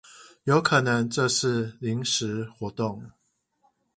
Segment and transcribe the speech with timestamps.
[0.45, 3.11] 有可能這是臨時活動